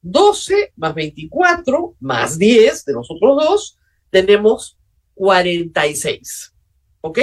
12 0.03 0.73
más 0.75 0.93
24 0.93 1.95
más 2.01 2.37
10 2.37 2.85
de 2.85 2.93
nosotros 2.95 3.45
dos, 3.45 3.79
tenemos 4.11 4.77
46. 5.15 6.53
¿Ok? 7.01 7.21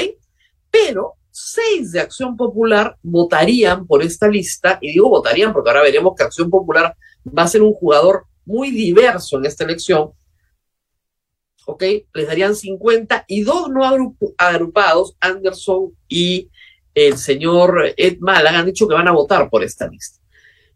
Pero 0.72 1.16
seis 1.38 1.92
de 1.92 2.00
Acción 2.00 2.38
Popular 2.38 2.98
votarían 3.04 3.86
por 3.86 4.02
esta 4.02 4.30
lista, 4.30 4.80
y 4.82 4.94
digo 4.94 5.10
votarían 5.10 5.52
porque 5.52 5.70
ahora 5.70 5.82
veremos 5.82 6.14
que 6.16 6.24
Acción 6.24 6.50
Popular 6.50 6.96
va 7.28 7.44
a 7.44 7.48
ser 7.48 7.62
un 7.62 7.74
jugador 7.74 8.26
muy 8.46 8.72
diverso 8.72 9.38
en 9.38 9.46
esta 9.46 9.66
elección. 9.66 10.12
¿Ok? 11.66 11.84
Les 12.14 12.28
darían 12.28 12.56
50 12.56 13.26
y 13.28 13.42
dos 13.42 13.70
no 13.70 13.84
agrupados, 14.38 15.18
Anderson 15.20 15.94
y 16.08 16.50
el 16.94 17.18
señor 17.18 17.94
Ed 17.98 18.18
Malaga, 18.20 18.60
han 18.60 18.68
dicho 18.68 18.88
que 18.88 18.94
van 18.94 19.10
a 19.10 19.12
votar 19.12 19.50
por 19.50 19.62
esta 19.62 19.88
lista. 19.90 20.22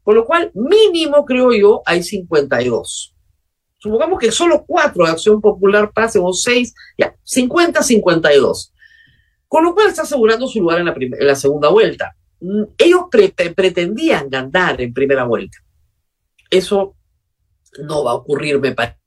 Con 0.04 0.16
lo 0.16 0.26
cual, 0.26 0.52
mínimo, 0.54 1.24
creo 1.24 1.54
yo, 1.54 1.84
hay 1.86 2.04
52. 2.04 3.16
Supongamos 3.78 4.20
que 4.20 4.32
solo 4.32 4.66
cuatro 4.68 5.06
de 5.06 5.12
Acción 5.12 5.40
Popular 5.40 5.92
pasen 5.94 6.22
o 6.26 6.34
seis, 6.34 6.74
ya, 6.98 7.16
50-52. 7.24 8.72
Con 9.50 9.66
lo 9.66 9.74
cual 9.74 9.90
está 9.90 10.04
asegurando 10.04 10.48
su 10.48 10.62
lugar 10.62 10.80
en 10.80 10.86
la, 10.86 10.94
en 10.98 11.28
la 11.28 11.36
segunda 11.36 11.68
vuelta. 11.70 12.16
Mm, 12.40 12.64
ellos 12.78 13.02
pretendían 13.56 14.30
ganar 14.30 14.80
en 14.80 14.94
primera 14.94 15.26
vuelta. 15.26 15.58
Eso 16.50 16.96
no 17.84 18.04
va 18.04 18.12
a 18.12 18.16
ocurrir, 18.16 18.60
me 18.60 18.74
parece. 18.74 18.98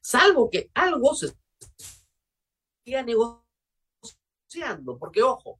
Salvo 0.00 0.48
que 0.50 0.70
algo 0.74 1.14
se 1.14 1.32
siga 2.84 3.02
negociando, 3.02 3.42
porque 4.98 5.22
ojo, 5.22 5.58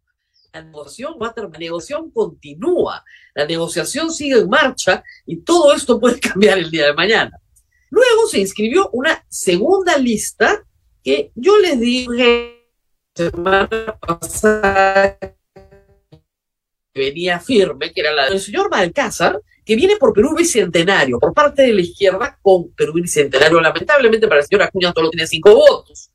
la 0.53 0.63
negociación 0.63 1.15
va 1.21 1.29
a 1.29 1.41
la 1.41 1.49
negociación 1.59 2.11
continúa, 2.11 3.03
la 3.35 3.47
negociación 3.47 4.13
sigue 4.13 4.39
en 4.39 4.49
marcha 4.51 5.03
y 5.25 5.41
todo 5.41 5.73
esto 5.73 5.99
puede 5.99 6.21
cambiar 6.29 6.59
el 6.59 6.71
día 6.71 6.87
de 6.87 6.95
mañana. 6.95 7.39
Luego 7.91 8.27
se 8.29 8.41
inscribió 8.41 8.91
una 8.93 9.25
segunda 9.29 9.97
lista 9.97 10.63
que 11.03 11.33
yo 11.35 11.59
les 11.59 11.81
dije 11.81 12.62
semana 13.15 13.99
pasada 14.01 15.19
venía 16.95 17.41
firme, 17.41 17.93
que 17.93 18.01
era 18.01 18.13
la 18.13 18.29
del 18.29 18.41
señor 18.41 18.71
Balcázar, 18.71 19.41
que 19.65 19.77
viene 19.77 19.97
por 19.97 20.13
Perú 20.13 20.35
Bicentenario, 20.37 21.19
por 21.19 21.33
parte 21.33 21.63
de 21.63 21.73
la 21.73 21.81
izquierda 21.81 22.39
con 22.43 22.73
Perú 22.73 22.95
Bicentenario. 22.95 23.61
Lamentablemente 23.61 24.29
para 24.29 24.41
el 24.41 24.47
señor 24.47 24.63
Acuña 24.63 24.93
solo 24.95 25.11
tiene 25.11 25.27
cinco 25.27 25.55
votos. 25.55 26.11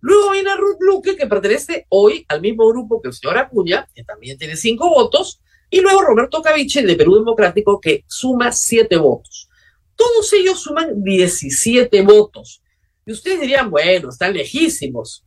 Luego 0.00 0.30
viene 0.30 0.56
Ruth 0.56 0.78
Luque, 0.80 1.16
que 1.16 1.26
pertenece 1.26 1.86
hoy 1.88 2.24
al 2.28 2.40
mismo 2.40 2.68
grupo 2.68 3.02
que 3.02 3.08
el 3.08 3.14
señor 3.14 3.36
Acuña, 3.38 3.86
que 3.94 4.04
también 4.04 4.38
tiene 4.38 4.56
cinco 4.56 4.88
votos, 4.88 5.40
y 5.70 5.80
luego 5.80 6.02
Roberto 6.02 6.40
Caviche, 6.40 6.82
de 6.82 6.96
Perú 6.96 7.16
Democrático, 7.16 7.80
que 7.80 8.04
suma 8.06 8.52
siete 8.52 8.96
votos. 8.96 9.48
Todos 9.96 10.32
ellos 10.32 10.60
suman 10.60 11.02
17 11.02 12.02
votos. 12.02 12.62
Y 13.04 13.12
ustedes 13.12 13.40
dirían, 13.40 13.68
bueno, 13.68 14.10
están 14.10 14.32
lejísimos. 14.32 15.24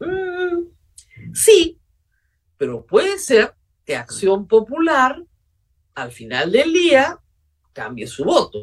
Mm, 0.00 0.27
sí, 1.34 1.78
pero 2.56 2.84
puede 2.84 3.18
ser 3.18 3.54
que 3.84 3.96
Acción 3.96 4.46
Popular 4.46 5.24
al 5.94 6.12
final 6.12 6.52
del 6.52 6.72
día 6.72 7.18
cambie 7.72 8.06
su 8.06 8.24
voto. 8.24 8.58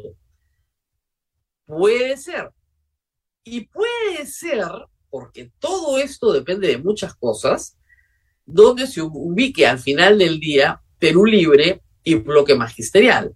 Puede 1.64 2.16
ser. 2.16 2.52
Y 3.44 3.62
puede 3.66 4.26
ser, 4.26 4.64
porque 5.10 5.52
todo 5.58 5.98
esto 5.98 6.32
depende 6.32 6.68
de 6.68 6.78
muchas 6.78 7.14
cosas, 7.14 7.78
donde 8.44 8.86
se 8.86 9.02
ubique 9.02 9.66
al 9.66 9.78
final 9.78 10.18
del 10.18 10.38
día 10.38 10.80
Perú 10.98 11.24
Libre 11.24 11.82
y 12.02 12.14
Bloque 12.14 12.54
Magisterial. 12.54 13.34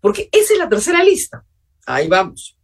Porque 0.00 0.28
esa 0.32 0.52
es 0.52 0.58
la 0.58 0.68
tercera 0.68 1.02
lista. 1.02 1.44
Ahí 1.86 2.08
vamos. 2.08 2.56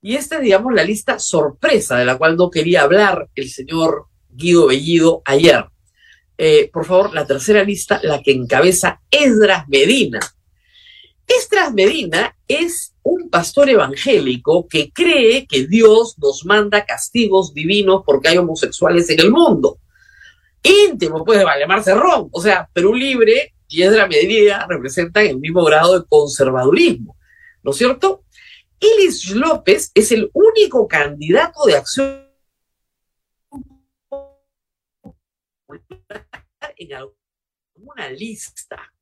Y 0.00 0.16
esta 0.16 0.36
es, 0.36 0.42
digamos, 0.42 0.72
la 0.74 0.84
lista 0.84 1.18
sorpresa 1.18 1.96
de 1.96 2.04
la 2.04 2.18
cual 2.18 2.36
no 2.36 2.50
quería 2.50 2.82
hablar 2.82 3.28
el 3.34 3.48
señor 3.48 4.06
Guido 4.32 4.66
Bellido 4.66 5.22
ayer. 5.24 5.64
Eh, 6.38 6.70
por 6.72 6.84
favor, 6.86 7.14
la 7.14 7.26
tercera 7.26 7.62
lista, 7.62 8.00
la 8.02 8.22
que 8.22 8.32
encabeza 8.32 9.00
Esdras 9.10 9.68
Medina. 9.68 10.20
Esdras 11.26 11.72
Medina 11.72 12.36
es 12.48 12.94
un 13.02 13.30
pastor 13.30 13.68
evangélico 13.68 14.66
que 14.68 14.90
cree 14.92 15.46
que 15.46 15.66
Dios 15.66 16.18
nos 16.18 16.44
manda 16.44 16.84
castigos 16.84 17.54
divinos 17.54 18.02
porque 18.04 18.28
hay 18.28 18.38
homosexuales 18.38 19.08
en 19.10 19.20
el 19.20 19.30
mundo. 19.30 19.78
Íntimo, 20.62 21.24
pues, 21.24 21.38
de 21.38 21.44
Valdemar 21.44 21.82
Cerrón. 21.82 22.28
O 22.30 22.40
sea, 22.40 22.68
Perú 22.72 22.94
Libre 22.94 23.54
y 23.68 23.82
Esdras 23.82 24.08
Medina 24.08 24.66
representan 24.68 25.26
el 25.26 25.38
mismo 25.38 25.64
grado 25.64 25.98
de 25.98 26.06
conservadurismo. 26.06 27.16
¿No 27.62 27.70
es 27.70 27.76
cierto? 27.76 28.24
Ilis 28.80 29.30
López 29.30 29.92
es 29.94 30.10
el 30.12 30.30
único 30.32 30.88
candidato 30.88 31.64
de 31.66 31.76
acción 31.76 32.31
en 36.76 36.94
alguna 36.94 38.10
lista. 38.10 38.92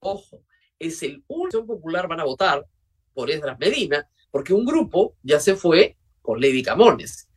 Ojo, 0.00 0.44
es 0.78 1.02
el 1.02 1.24
único 1.28 1.66
popular 1.66 2.08
van 2.08 2.20
a 2.20 2.24
votar 2.24 2.64
por 3.12 3.30
Esdras 3.30 3.58
Medina, 3.58 4.08
porque 4.30 4.52
un 4.52 4.64
grupo 4.64 5.16
ya 5.22 5.38
se 5.40 5.56
fue 5.56 5.96
con 6.20 6.40
Lady 6.40 6.62
Camones. 6.62 7.28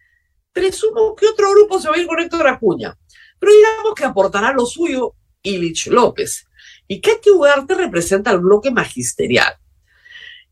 Presumo 0.51 1.15
que 1.15 1.27
otro 1.27 1.51
grupo 1.51 1.79
se 1.79 1.89
va 1.89 1.95
a 1.95 1.99
ir 1.99 2.07
con 2.07 2.19
Héctor 2.19 2.47
Acuña, 2.47 2.97
pero 3.39 3.51
digamos 3.53 3.93
que 3.95 4.05
aportará 4.05 4.51
lo 4.51 4.65
suyo 4.65 5.13
Ilich 5.43 5.87
López. 5.87 6.45
Y 6.87 6.99
Katy 7.01 7.29
Ugarte 7.31 7.75
representa 7.75 8.31
al 8.31 8.39
bloque 8.39 8.71
magisterial. 8.71 9.53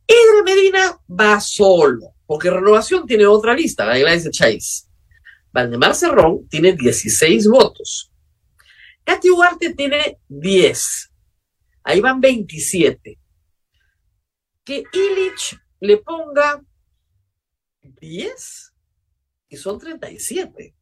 Edra 0.08 0.44
Medina 0.44 1.00
va 1.10 1.40
solo, 1.40 2.14
porque 2.26 2.52
Renovación 2.52 3.08
tiene 3.08 3.26
otra 3.26 3.54
lista, 3.54 3.86
la 3.86 3.96
de 3.96 4.32
Chase. 4.32 4.88
Valdemar 5.52 5.96
Cerrón 5.96 6.48
tiene 6.50 6.74
16 6.74 7.48
votos. 7.48 8.12
Katy 9.06 9.30
Ugarte 9.30 9.74
tiene 9.74 10.20
10. 10.28 11.12
Ahí 11.84 12.02
van 12.02 12.20
27. 12.20 13.20
Que 14.64 14.84
Illich 14.92 15.58
le 15.80 15.98
ponga 15.98 16.62
10 17.82 18.74
y 19.50 19.58
son 19.58 19.80
37. 19.80 20.76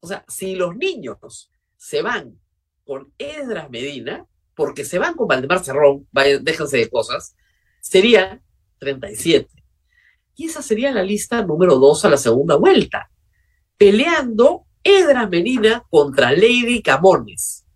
O 0.00 0.06
sea, 0.06 0.24
si 0.26 0.54
los 0.54 0.74
niños 0.74 1.50
se 1.76 2.02
van 2.02 2.40
con 2.84 3.12
Edras 3.18 3.68
Medina, 3.68 4.26
porque 4.54 4.84
se 4.84 4.98
van 4.98 5.14
con 5.14 5.28
Valdemar 5.28 5.62
Cerrón, 5.62 6.08
déjense 6.12 6.78
de 6.78 6.88
cosas, 6.88 7.36
serían 7.80 8.42
37. 8.78 9.50
Y 10.36 10.46
esa 10.46 10.62
sería 10.62 10.92
la 10.92 11.02
lista 11.02 11.42
número 11.42 11.76
2 11.76 12.04
a 12.04 12.10
la 12.10 12.16
segunda 12.16 12.56
vuelta, 12.56 13.10
peleando 13.76 14.65
Edra 14.88 15.26
Medina 15.26 15.84
contra 15.90 16.30
Lady 16.30 16.80
Camones. 16.80 17.66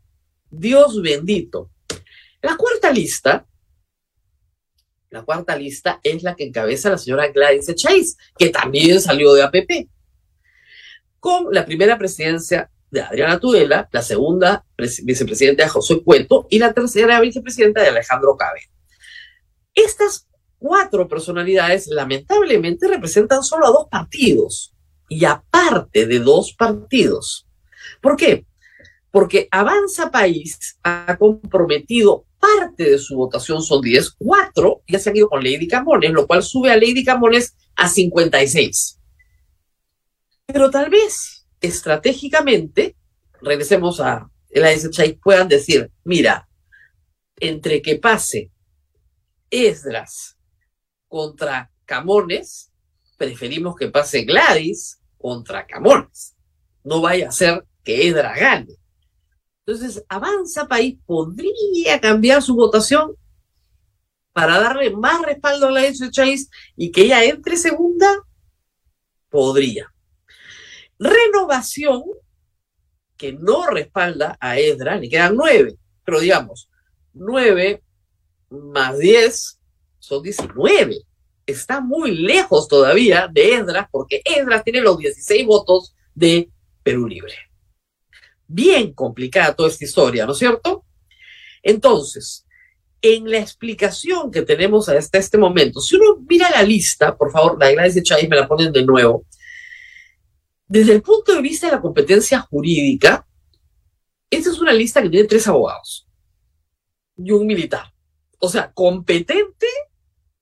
Dios 0.48 1.02
bendito. 1.02 1.72
La 2.40 2.56
cuarta 2.56 2.92
lista, 2.92 3.44
la 5.10 5.22
cuarta 5.22 5.56
lista 5.56 5.98
es 6.04 6.22
la 6.22 6.36
que 6.36 6.44
encabeza 6.44 6.88
la 6.88 6.98
señora 6.98 7.26
Gladys 7.26 7.74
Chase, 7.74 8.14
que 8.38 8.50
también 8.50 9.00
salió 9.00 9.34
de 9.34 9.42
APP. 9.42 9.88
Con 11.18 11.52
la 11.52 11.66
primera 11.66 11.98
presidencia 11.98 12.70
de 12.92 13.00
Adriana 13.00 13.40
Tudela, 13.40 13.88
la 13.90 14.02
segunda 14.02 14.64
vicepresidenta 15.02 15.64
de 15.64 15.68
José 15.68 16.04
Cueto 16.04 16.46
y 16.48 16.60
la 16.60 16.72
tercera 16.72 17.20
vicepresidenta 17.20 17.82
de 17.82 17.88
Alejandro 17.88 18.36
Cabe. 18.36 18.70
Estas 19.74 20.28
cuatro 20.58 21.08
personalidades 21.08 21.88
lamentablemente 21.88 22.86
representan 22.86 23.42
solo 23.42 23.66
a 23.66 23.70
dos 23.70 23.88
partidos 23.90 24.76
y 25.10 25.24
aparte 25.24 26.06
de 26.06 26.20
dos 26.20 26.54
partidos. 26.56 27.46
¿Por 28.00 28.16
qué? 28.16 28.46
Porque 29.10 29.48
Avanza 29.50 30.10
País 30.10 30.78
ha 30.84 31.16
comprometido 31.18 32.24
parte 32.38 32.84
de 32.84 32.98
su 32.98 33.16
votación, 33.16 33.60
son 33.60 33.82
10, 33.82 34.12
cuatro 34.18 34.82
ya 34.86 35.00
se 35.00 35.10
han 35.10 35.16
ido 35.16 35.28
con 35.28 35.42
Lady 35.42 35.66
Camones, 35.66 36.12
lo 36.12 36.26
cual 36.26 36.44
sube 36.44 36.70
a 36.70 36.76
Lady 36.76 37.04
Camones 37.04 37.54
a 37.74 37.88
56. 37.88 39.00
Pero 40.46 40.70
tal 40.70 40.88
vez 40.88 41.44
estratégicamente, 41.60 42.96
regresemos 43.42 44.00
a 44.00 44.30
el 44.48 44.64
ASHI, 44.64 45.14
puedan 45.14 45.48
decir, 45.48 45.90
mira, 46.04 46.48
entre 47.36 47.82
que 47.82 47.96
pase 47.96 48.52
Esdras 49.50 50.36
contra 51.08 51.72
Camones, 51.84 52.70
preferimos 53.16 53.74
que 53.74 53.88
pase 53.88 54.22
Gladys 54.22 54.99
contra 55.20 55.66
Camones. 55.66 56.34
No 56.82 57.00
vaya 57.00 57.28
a 57.28 57.32
ser 57.32 57.64
que 57.84 58.08
Esdras 58.08 58.38
gane. 58.38 58.76
Entonces, 59.66 60.02
Avanza 60.08 60.66
País 60.66 60.98
podría 61.04 62.00
cambiar 62.00 62.42
su 62.42 62.54
votación 62.54 63.14
para 64.32 64.58
darle 64.58 64.90
más 64.90 65.22
respaldo 65.22 65.66
a 65.66 65.70
la 65.70 65.82
SHI 65.82 66.48
y 66.76 66.90
que 66.90 67.02
ella 67.02 67.24
entre 67.24 67.56
segunda, 67.56 68.08
podría. 69.28 69.92
Renovación, 70.98 72.02
que 73.16 73.32
no 73.32 73.66
respalda 73.66 74.36
a 74.40 74.58
Edra, 74.58 74.96
le 74.96 75.08
quedan 75.08 75.36
nueve, 75.36 75.76
pero 76.04 76.20
digamos, 76.20 76.70
nueve 77.12 77.82
más 78.48 78.98
diez 78.98 79.60
son 79.98 80.22
diecinueve. 80.22 81.02
Está 81.46 81.80
muy 81.80 82.12
lejos 82.12 82.68
todavía 82.68 83.28
de 83.30 83.54
Edra, 83.54 83.88
porque 83.90 84.22
Edra 84.24 84.62
tiene 84.62 84.80
los 84.80 84.98
16 84.98 85.46
votos 85.46 85.94
de 86.14 86.50
Perú 86.82 87.08
Libre. 87.08 87.34
Bien 88.46 88.92
complicada 88.92 89.54
toda 89.54 89.68
esta 89.68 89.84
historia, 89.84 90.26
¿no 90.26 90.32
es 90.32 90.38
cierto? 90.38 90.84
Entonces, 91.62 92.46
en 93.02 93.30
la 93.30 93.38
explicación 93.38 94.30
que 94.30 94.42
tenemos 94.42 94.88
hasta 94.88 95.18
este 95.18 95.38
momento, 95.38 95.80
si 95.80 95.96
uno 95.96 96.24
mira 96.28 96.50
la 96.50 96.62
lista, 96.62 97.16
por 97.16 97.30
favor, 97.32 97.58
la 97.58 97.88
de 97.88 98.02
Chávez 98.02 98.28
me 98.28 98.36
la 98.36 98.48
ponen 98.48 98.72
de 98.72 98.84
nuevo, 98.84 99.24
desde 100.66 100.92
el 100.92 101.02
punto 101.02 101.34
de 101.34 101.40
vista 101.40 101.66
de 101.66 101.72
la 101.72 101.80
competencia 101.80 102.40
jurídica, 102.40 103.26
esta 104.30 104.50
es 104.50 104.58
una 104.60 104.72
lista 104.72 105.02
que 105.02 105.08
tiene 105.08 105.26
tres 105.26 105.48
abogados 105.48 106.06
y 107.16 107.32
un 107.32 107.46
militar. 107.46 107.92
O 108.38 108.48
sea, 108.48 108.70
competente 108.72 109.66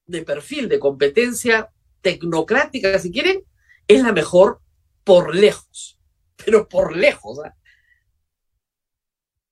de 0.08 0.22
perfil, 0.24 0.68
de 0.68 0.80
competencia 0.80 1.70
tecnocrática, 2.00 2.98
si 2.98 3.12
quieren, 3.12 3.44
es 3.86 4.02
la 4.02 4.12
mejor 4.12 4.60
por 5.04 5.36
lejos, 5.36 6.00
pero 6.44 6.68
por 6.68 6.96
lejos. 6.96 7.38
¿eh? 7.46 7.52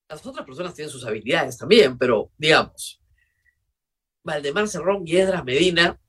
Las 0.09 0.27
otras 0.27 0.45
personas 0.45 0.75
tienen 0.75 0.91
sus 0.91 1.05
habilidades 1.05 1.57
también, 1.57 1.97
pero 1.97 2.33
digamos, 2.37 3.01
Valdemar 4.25 4.67
Cerrón 4.67 5.07
y 5.07 5.15
Medina, 5.45 6.01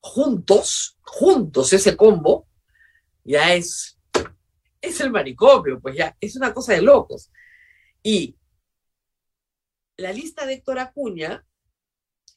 juntos, 0.00 0.98
juntos 1.02 1.72
ese 1.72 1.96
combo, 1.96 2.48
ya 3.22 3.54
es 3.54 3.94
es 4.84 5.00
el 5.00 5.10
manicomio, 5.10 5.80
pues 5.80 5.96
ya, 5.96 6.16
es 6.20 6.36
una 6.36 6.52
cosa 6.52 6.74
de 6.74 6.82
locos. 6.82 7.30
Y 8.02 8.36
la 9.96 10.12
lista 10.12 10.46
de 10.46 10.54
Héctor 10.54 10.78
Acuña 10.78 11.44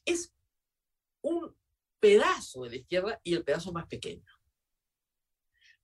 es 0.04 0.32
un 1.22 1.54
pedazo 2.00 2.64
de 2.64 2.70
la 2.70 2.76
izquierda 2.76 3.20
y 3.22 3.34
el 3.34 3.44
pedazo 3.44 3.72
más 3.72 3.86
pequeño. 3.86 4.24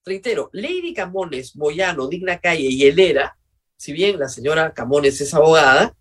Reitero, 0.05 0.51
Lady 0.53 0.93
Camones, 0.93 1.57
Moyano, 1.57 2.09
Digna 2.09 2.39
Calle 2.39 2.69
y 2.69 2.85
Helera 2.85 3.37
si 3.77 3.93
bien 3.93 4.19
la 4.19 4.29
señora 4.29 4.73
Camones 4.73 5.21
es 5.21 5.35
abogada, 5.35 5.95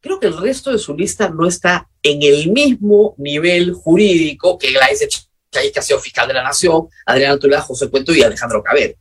creo 0.00 0.20
que 0.20 0.26
el 0.26 0.36
resto 0.36 0.70
de 0.70 0.78
su 0.78 0.94
lista 0.94 1.28
no 1.28 1.46
está 1.46 1.88
en 2.02 2.22
el 2.22 2.52
mismo 2.52 3.14
nivel 3.18 3.72
jurídico 3.72 4.58
que 4.58 4.72
Gladys 4.72 5.28
Chay, 5.50 5.72
que 5.72 5.78
ha 5.78 5.82
sido 5.82 5.98
fiscal 5.98 6.28
de 6.28 6.34
la 6.34 6.42
Nación, 6.42 6.88
Adriana 7.06 7.38
Tula, 7.38 7.60
José 7.60 7.88
Cuento 7.88 8.14
y 8.14 8.22
Alejandro 8.22 8.62
Cabero. 8.62 8.94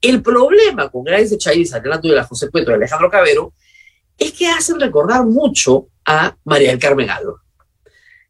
El 0.00 0.22
problema 0.22 0.90
con 0.90 1.04
Gladys 1.04 1.38
Chávez, 1.38 1.72
Adriana 1.72 2.00
Tula, 2.00 2.24
José 2.24 2.50
Cuento 2.50 2.72
y 2.72 2.74
Alejandro 2.74 3.10
Cabero 3.10 3.54
es 4.18 4.32
que 4.32 4.48
hacen 4.48 4.80
recordar 4.80 5.24
mucho 5.24 5.88
a 6.04 6.36
María 6.44 6.70
del 6.70 6.80
Carmen 6.80 7.10
Alba. 7.10 7.41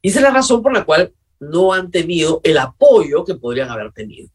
Y 0.02 0.11
esa 0.11 0.18
es 0.18 0.25
la 0.25 0.30
razón 0.30 0.62
por 0.62 0.73
la 0.73 0.85
cual 0.85 1.14
no 1.38 1.73
han 1.73 1.90
tenido 1.90 2.40
el 2.44 2.59
apoyo 2.59 3.25
que 3.25 3.37
podrían 3.37 3.71
haber 3.71 3.92
tenido. 3.92 4.28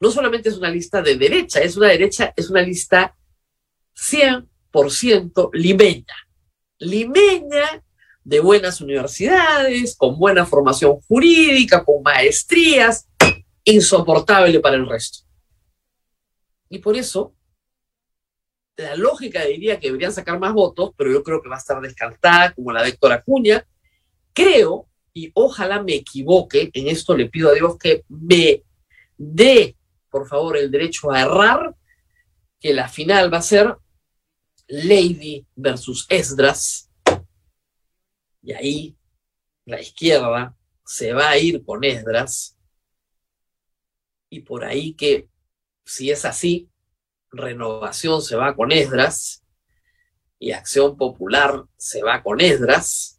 No 0.00 0.10
solamente 0.10 0.48
es 0.48 0.56
una 0.56 0.70
lista 0.70 1.00
de 1.00 1.16
derecha, 1.16 1.60
es 1.60 1.76
una 1.76 1.88
derecha, 1.88 2.32
es 2.36 2.50
una 2.50 2.62
lista 2.62 3.16
100% 3.94 5.50
limeña. 5.52 6.14
Limeña 6.78 7.82
de 8.24 8.40
buenas 8.40 8.80
universidades, 8.80 9.96
con 9.96 10.18
buena 10.18 10.46
formación 10.46 11.00
jurídica, 11.02 11.84
con 11.84 12.02
maestrías, 12.02 13.06
insoportable 13.64 14.60
para 14.60 14.76
el 14.76 14.88
resto. 14.88 15.24
Y 16.68 16.78
por 16.78 16.96
eso, 16.96 17.34
la 18.76 18.96
lógica 18.96 19.44
diría 19.44 19.78
que 19.78 19.88
deberían 19.88 20.12
sacar 20.12 20.38
más 20.38 20.52
votos, 20.52 20.90
pero 20.96 21.12
yo 21.12 21.22
creo 21.22 21.40
que 21.40 21.48
va 21.48 21.56
a 21.56 21.58
estar 21.58 21.80
descartada, 21.80 22.52
como 22.52 22.72
la 22.72 22.82
de 22.82 22.90
Héctor 22.90 23.12
Acuña. 23.12 23.66
Creo, 24.34 24.88
y 25.14 25.30
ojalá 25.34 25.82
me 25.82 25.94
equivoque, 25.94 26.70
en 26.74 26.88
esto 26.88 27.16
le 27.16 27.30
pido 27.30 27.48
a 27.50 27.54
Dios 27.54 27.78
que 27.78 28.04
me 28.08 28.62
dé, 29.16 29.76
por 30.10 30.28
favor, 30.28 30.56
el 30.58 30.70
derecho 30.70 31.10
a 31.10 31.22
errar, 31.22 31.74
que 32.60 32.74
la 32.74 32.88
final 32.88 33.32
va 33.32 33.38
a 33.38 33.42
ser 33.42 33.76
Lady 34.66 35.46
versus 35.54 36.06
Esdras. 36.08 36.90
Y 38.42 38.52
ahí 38.52 38.96
la 39.64 39.80
izquierda 39.80 40.56
se 40.84 41.12
va 41.12 41.30
a 41.30 41.38
ir 41.38 41.64
con 41.64 41.84
Esdras. 41.84 42.58
Y 44.28 44.40
por 44.40 44.64
ahí 44.64 44.94
que, 44.94 45.28
si 45.84 46.10
es 46.10 46.24
así, 46.24 46.68
Renovación 47.30 48.22
se 48.22 48.36
va 48.36 48.54
con 48.54 48.70
Esdras 48.70 49.44
y 50.38 50.52
Acción 50.52 50.96
Popular 50.96 51.64
se 51.76 52.02
va 52.02 52.22
con 52.22 52.40
Esdras. 52.40 53.13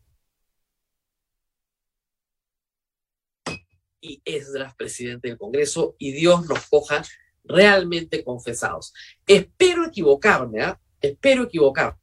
Y 4.06 4.22
Esdras, 4.24 4.76
presidente 4.76 5.30
del 5.30 5.38
Congreso, 5.38 5.96
y 5.98 6.12
Dios 6.12 6.48
nos 6.48 6.68
coja 6.68 7.04
realmente 7.44 8.24
confesados. 8.24 8.94
Espero 9.26 9.88
equivocarme, 9.88 10.62
¿ah? 10.62 10.80
Espero 11.02 11.44
equivocarme. 11.44 11.98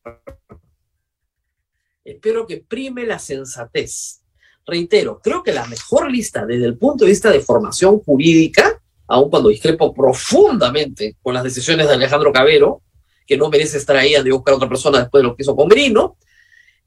Espero 2.04 2.44
que 2.46 2.56
prime 2.58 3.06
la 3.06 3.20
sensatez. 3.20 4.22
Reitero, 4.66 5.20
creo 5.22 5.44
que 5.44 5.52
la 5.52 5.66
mejor 5.66 6.10
lista 6.10 6.44
desde 6.44 6.66
el 6.66 6.76
punto 6.76 7.04
de 7.04 7.10
vista 7.10 7.30
de 7.30 7.40
formación 7.40 8.00
jurídica, 8.00 8.82
aun 9.06 9.30
cuando 9.30 9.48
discrepo 9.48 9.94
profundamente 9.94 11.16
con 11.22 11.34
las 11.34 11.44
decisiones 11.44 11.86
de 11.86 11.94
Alejandro 11.94 12.32
Cabero, 12.32 12.82
que 13.26 13.36
no 13.36 13.48
merece 13.48 13.78
estar 13.78 13.96
ahí 13.96 14.20
de 14.20 14.32
buscar 14.32 14.54
a 14.54 14.56
otra 14.56 14.68
persona 14.68 14.98
después 14.98 15.22
de 15.22 15.28
lo 15.28 15.36
que 15.36 15.42
hizo 15.42 15.54
con 15.54 15.68
Merino, 15.68 16.16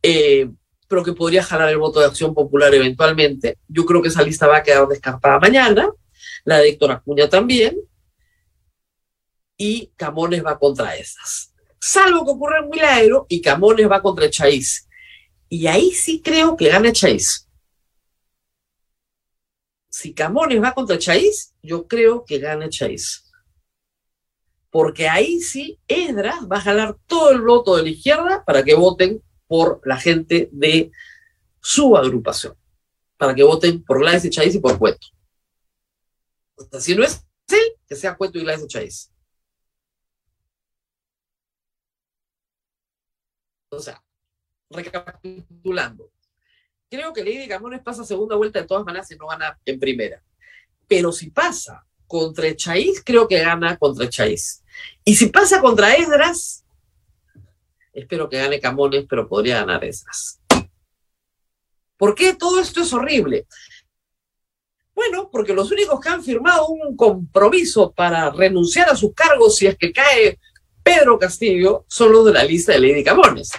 eh, 0.01 0.49
pero 0.87 1.03
que 1.03 1.13
podría 1.13 1.43
jalar 1.43 1.69
el 1.69 1.77
voto 1.77 1.99
de 1.99 2.05
Acción 2.05 2.33
Popular 2.33 2.73
eventualmente. 2.73 3.59
Yo 3.67 3.85
creo 3.85 4.01
que 4.01 4.09
esa 4.09 4.23
lista 4.23 4.47
va 4.47 4.57
a 4.57 4.63
quedar 4.63 4.87
descartada 4.87 5.39
mañana, 5.39 5.89
la 6.43 6.59
de 6.59 6.69
Héctor 6.69 6.91
Acuña 6.91 7.29
también, 7.29 7.77
y 9.57 9.91
Camones 9.95 10.45
va 10.45 10.59
contra 10.59 10.95
esas. 10.95 11.53
Salvo 11.79 12.25
que 12.25 12.31
ocurra 12.31 12.61
un 12.61 12.69
milagro 12.69 13.25
y 13.29 13.41
Camones 13.41 13.89
va 13.89 14.01
contra 14.01 14.29
Chais. 14.29 14.87
Y 15.49 15.67
ahí 15.67 15.91
sí 15.91 16.21
creo 16.21 16.55
que 16.57 16.69
gana 16.69 16.91
Chais. 16.91 17.47
Si 19.89 20.13
Camones 20.13 20.61
va 20.61 20.73
contra 20.73 20.97
Chais, 20.97 21.53
yo 21.61 21.87
creo 21.87 22.25
que 22.25 22.39
gana 22.39 22.69
Chais. 22.69 23.31
Porque 24.69 25.07
ahí 25.07 25.39
sí 25.39 25.79
Edra 25.87 26.39
va 26.51 26.57
a 26.57 26.61
jalar 26.61 26.97
todo 27.05 27.31
el 27.31 27.41
voto 27.41 27.77
de 27.77 27.83
la 27.83 27.89
izquierda 27.89 28.43
para 28.43 28.63
que 28.63 28.75
voten 28.75 29.21
por 29.47 29.81
la 29.85 29.97
gente 29.97 30.49
de 30.51 30.91
su 31.61 31.95
agrupación. 31.97 32.55
Para 33.17 33.33
que 33.33 33.43
voten 33.43 33.83
por 33.83 33.99
Gladys 33.99 34.25
y 34.25 34.29
Chais 34.29 34.55
y 34.55 34.59
por 34.59 34.77
Cueto. 34.77 35.07
O 36.55 36.63
sea, 36.63 36.79
si 36.79 36.95
no 36.95 37.03
es 37.03 37.25
él, 37.49 37.77
que 37.87 37.95
sea 37.95 38.15
Cueto 38.15 38.37
y 38.37 38.41
Gladys 38.41 38.63
y 38.63 38.67
Chais. 38.67 39.11
O 43.69 43.79
sea, 43.79 44.01
recapitulando. 44.69 46.11
Creo 46.89 47.13
que 47.13 47.23
Lady 47.23 47.47
Camones 47.47 47.81
pasa 47.81 48.03
segunda 48.03 48.35
vuelta 48.35 48.61
de 48.61 48.67
todas 48.67 48.85
maneras 48.85 49.09
y 49.11 49.15
no 49.15 49.27
gana 49.27 49.59
en 49.65 49.79
primera. 49.79 50.23
Pero 50.87 51.11
si 51.11 51.29
pasa 51.29 51.85
contra 52.07 52.47
Echaíz, 52.47 53.01
creo 53.03 53.27
que 53.27 53.39
gana 53.39 53.77
contra 53.77 54.05
Echaíz. 54.05 54.63
Y 55.03 55.15
si 55.15 55.27
pasa 55.27 55.61
contra 55.61 55.95
Esdras, 55.95 56.64
espero 57.95 58.29
que 58.29 58.37
gane 58.37 58.59
Camones, 58.59 59.05
pero 59.09 59.27
podría 59.27 59.59
ganar 59.61 59.83
Esdras. 59.83 60.39
¿Por 61.97 62.13
qué 62.13 62.33
todo 62.35 62.59
esto 62.59 62.81
es 62.81 62.93
horrible? 62.93 63.47
Bueno, 64.93 65.29
porque 65.31 65.53
los 65.53 65.71
únicos 65.71 65.99
que 65.99 66.09
han 66.09 66.23
firmado 66.23 66.67
un 66.67 66.95
compromiso 66.95 67.91
para 67.91 68.29
renunciar 68.29 68.89
a 68.89 68.95
sus 68.95 69.13
cargos 69.13 69.57
si 69.57 69.67
es 69.67 69.77
que 69.77 69.91
cae 69.91 70.39
Pedro 70.83 71.17
Castillo 71.17 71.85
son 71.87 72.11
los 72.11 72.25
de 72.25 72.33
la 72.33 72.43
lista 72.43 72.73
de 72.73 72.79
Lady 72.79 73.03
Camones. 73.03 73.51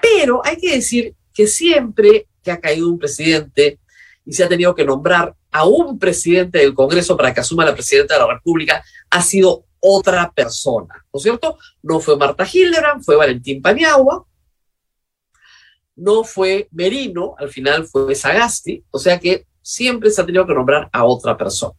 Pero 0.00 0.40
hay 0.44 0.56
que 0.56 0.74
decir 0.74 1.14
que 1.32 1.46
siempre 1.46 2.26
que 2.42 2.50
ha 2.50 2.60
caído 2.60 2.88
un 2.88 2.98
presidente 2.98 3.78
y 4.24 4.32
se 4.32 4.44
ha 4.44 4.48
tenido 4.48 4.74
que 4.74 4.84
nombrar 4.84 5.34
a 5.50 5.64
un 5.64 5.98
presidente 5.98 6.58
del 6.58 6.74
Congreso 6.74 7.16
para 7.16 7.32
que 7.32 7.40
asuma 7.40 7.64
la 7.64 7.74
presidenta 7.74 8.14
de 8.14 8.20
la 8.20 8.34
República, 8.34 8.84
ha 9.10 9.22
sido 9.22 9.64
otra 9.86 10.32
persona, 10.32 10.94
¿no 11.12 11.18
es 11.18 11.22
cierto? 11.22 11.58
No 11.82 12.00
fue 12.00 12.16
Marta 12.16 12.48
Hildebrand, 12.50 13.04
fue 13.04 13.16
Valentín 13.16 13.60
Paniagua, 13.60 14.26
no 15.96 16.24
fue 16.24 16.68
Merino, 16.72 17.34
al 17.38 17.50
final 17.50 17.86
fue 17.86 18.14
Sagasti, 18.14 18.82
o 18.90 18.98
sea 18.98 19.20
que 19.20 19.46
siempre 19.60 20.10
se 20.10 20.22
ha 20.22 20.26
tenido 20.26 20.46
que 20.46 20.54
nombrar 20.54 20.88
a 20.90 21.04
otra 21.04 21.36
persona. 21.36 21.74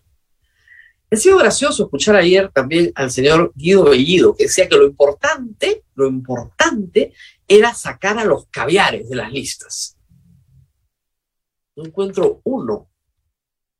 Ha 1.11 1.15
sido 1.15 1.39
gracioso 1.39 1.85
escuchar 1.85 2.15
ayer 2.15 2.51
también 2.51 2.91
al 2.93 3.09
señor 3.09 3.51
Guido 3.55 3.85
Bellido, 3.85 4.35
que 4.35 4.43
decía 4.43 4.69
que 4.69 4.77
lo 4.77 4.85
importante, 4.85 5.83
lo 5.95 6.07
importante 6.07 7.11
era 7.47 7.73
sacar 7.73 8.19
a 8.19 8.25
los 8.25 8.45
caviares 8.51 9.09
de 9.09 9.15
las 9.15 9.31
listas. 9.31 9.97
No 11.75 11.85
encuentro 11.85 12.41
uno, 12.43 12.87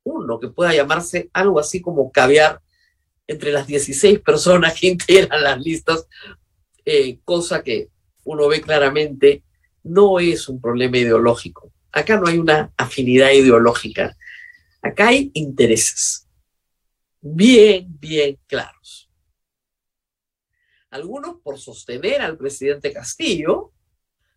uno 0.02 0.40
que 0.40 0.48
pueda 0.48 0.74
llamarse 0.74 1.30
algo 1.32 1.60
así 1.60 1.80
como 1.80 2.10
caviar 2.10 2.60
entre 3.26 3.52
las 3.52 3.66
16 3.66 4.20
personas 4.20 4.78
que 4.78 4.86
integran 4.88 5.42
las 5.42 5.60
listas, 5.60 6.06
eh, 6.84 7.18
cosa 7.24 7.62
que 7.62 7.88
uno 8.24 8.48
ve 8.48 8.60
claramente 8.60 9.42
no 9.82 10.18
es 10.18 10.48
un 10.48 10.60
problema 10.60 10.98
ideológico. 10.98 11.72
Acá 11.92 12.18
no 12.18 12.26
hay 12.26 12.38
una 12.38 12.72
afinidad 12.76 13.30
ideológica, 13.30 14.16
acá 14.82 15.08
hay 15.08 15.30
intereses 15.34 16.26
bien, 17.34 17.86
bien 17.98 18.38
claros. 18.46 19.10
Algunos 20.90 21.40
por 21.42 21.58
sostener 21.58 22.20
al 22.20 22.36
presidente 22.36 22.92
Castillo, 22.92 23.72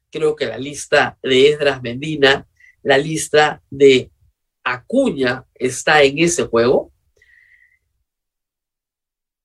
creo 0.09 0.35
que 0.35 0.45
la 0.45 0.57
lista 0.57 1.17
de 1.21 1.49
Esdras 1.49 1.81
Mendina, 1.81 2.47
la 2.81 2.97
lista 2.97 3.61
de 3.69 4.11
Acuña 4.63 5.45
está 5.53 6.01
en 6.03 6.19
ese 6.19 6.43
juego. 6.45 6.91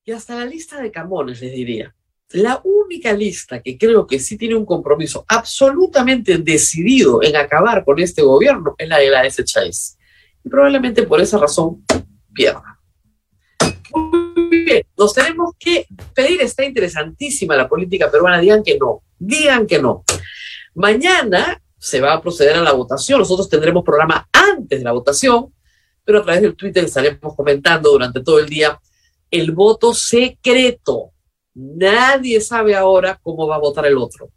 Y 0.06 0.12
hasta 0.12 0.36
la 0.36 0.44
lista 0.44 0.82
de 0.82 0.90
Camones, 0.90 1.40
les 1.40 1.52
diría. 1.52 1.94
La 2.30 2.60
única 2.62 3.14
lista 3.14 3.62
que 3.62 3.78
creo 3.78 4.06
que 4.06 4.18
sí 4.18 4.36
tiene 4.36 4.54
un 4.54 4.66
compromiso 4.66 5.24
absolutamente 5.26 6.36
decidido 6.36 7.22
en 7.22 7.36
acabar 7.36 7.84
con 7.86 7.98
este 7.98 8.20
gobierno 8.20 8.74
es 8.76 8.86
la 8.86 8.98
de 8.98 9.10
la 9.10 9.24
S. 9.24 9.42
Chávez. 9.44 9.96
Y 10.44 10.50
probablemente 10.50 11.04
por 11.04 11.22
esa 11.22 11.38
razón 11.38 11.86
pierda. 12.34 12.78
Muy 13.94 14.64
bien, 14.64 14.82
nos 14.98 15.14
tenemos 15.14 15.54
que 15.58 15.86
pedir, 16.14 16.42
está 16.42 16.64
interesantísima 16.64 17.56
la 17.56 17.66
política 17.66 18.10
peruana, 18.10 18.40
digan 18.40 18.62
que 18.62 18.76
no, 18.76 19.04
digan 19.18 19.66
que 19.66 19.80
no. 19.80 20.04
Mañana 20.74 21.62
se 21.78 22.00
va 22.02 22.12
a 22.12 22.20
proceder 22.20 22.56
a 22.56 22.62
la 22.62 22.72
votación, 22.72 23.20
nosotros 23.20 23.48
tendremos 23.48 23.82
programa 23.82 24.28
antes 24.32 24.80
de 24.80 24.84
la 24.84 24.92
votación, 24.92 25.54
pero 26.04 26.18
a 26.18 26.22
través 26.22 26.42
del 26.42 26.56
Twitter 26.56 26.84
estaremos 26.84 27.34
comentando 27.34 27.90
durante 27.90 28.22
todo 28.22 28.38
el 28.38 28.50
día 28.50 28.78
el 29.34 29.50
voto 29.50 29.92
secreto. 29.92 31.10
Nadie 31.54 32.40
sabe 32.40 32.76
ahora 32.76 33.18
cómo 33.20 33.46
va 33.48 33.56
a 33.56 33.60
votar 33.60 33.86
el 33.86 33.98
otro. 33.98 34.30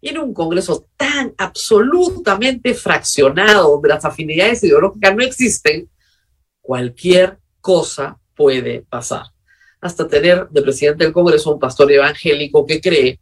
Y 0.00 0.10
en 0.10 0.18
un 0.18 0.34
Congreso 0.34 0.86
tan 0.96 1.34
absolutamente 1.38 2.74
fraccionado, 2.74 3.72
donde 3.72 3.88
las 3.88 4.04
afinidades 4.04 4.62
ideológicas 4.64 5.16
no 5.16 5.22
existen, 5.22 5.90
cualquier 6.60 7.38
cosa 7.60 8.18
puede 8.34 8.82
pasar. 8.88 9.24
hasta 9.82 10.06
tener 10.06 10.46
de 10.50 10.60
presidente 10.60 11.04
del 11.04 11.12
Congreso 11.14 11.54
un 11.54 11.58
pastor 11.58 11.90
evangélico 11.90 12.66
que 12.66 12.82
cree 12.82 13.18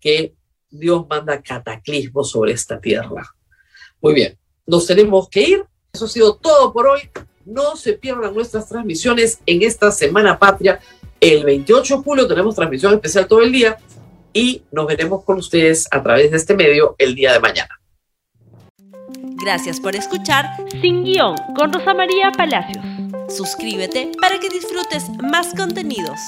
que 0.00 0.34
Dios 0.68 1.06
manda 1.08 1.40
cataclismo 1.40 2.24
sobre 2.24 2.54
esta 2.54 2.80
tierra. 2.80 3.24
Muy 4.00 4.14
bien, 4.14 4.36
nos 4.66 4.84
tenemos 4.84 5.28
que 5.28 5.42
ir. 5.42 5.64
Eso 5.92 6.06
ha 6.06 6.08
sido 6.08 6.34
todo 6.34 6.72
por 6.72 6.88
hoy. 6.88 7.02
No 7.44 7.76
se 7.76 7.94
pierdan 7.94 8.34
nuestras 8.34 8.68
transmisiones 8.68 9.40
en 9.46 9.62
esta 9.62 9.90
Semana 9.90 10.38
Patria. 10.38 10.80
El 11.20 11.44
28 11.44 11.96
de 11.96 12.02
julio 12.02 12.26
tenemos 12.26 12.54
transmisión 12.54 12.94
especial 12.94 13.26
todo 13.26 13.42
el 13.42 13.52
día 13.52 13.76
y 14.32 14.62
nos 14.72 14.86
veremos 14.86 15.24
con 15.24 15.38
ustedes 15.38 15.86
a 15.90 16.02
través 16.02 16.30
de 16.30 16.36
este 16.36 16.54
medio 16.54 16.94
el 16.98 17.14
día 17.14 17.32
de 17.32 17.40
mañana. 17.40 17.78
Gracias 19.44 19.80
por 19.80 19.96
escuchar 19.96 20.46
Sin 20.80 21.02
Guión 21.02 21.34
con 21.56 21.72
Rosa 21.72 21.94
María 21.94 22.30
Palacios. 22.30 22.84
Suscríbete 23.28 24.12
para 24.20 24.38
que 24.38 24.48
disfrutes 24.48 25.08
más 25.20 25.52
contenidos. 25.54 26.18